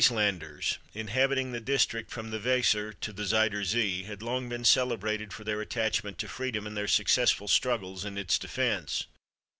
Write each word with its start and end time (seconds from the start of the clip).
The 0.01 0.07
Frieslanders, 0.07 0.79
inhabiting 0.95 1.51
the 1.51 1.59
district 1.59 2.09
from 2.09 2.31
the 2.31 2.39
Weser 2.39 2.91
to 3.01 3.13
the 3.13 3.21
Zuydersee, 3.23 4.05
had 4.05 4.23
long 4.23 4.49
been 4.49 4.65
celebrated 4.65 5.31
for 5.31 5.43
their 5.43 5.61
attachment 5.61 6.17
to 6.17 6.27
freedom, 6.27 6.65
and 6.65 6.75
their 6.75 6.87
successful 6.87 7.47
struggles 7.47 8.03
in 8.03 8.17
its 8.17 8.39
defence. 8.39 9.05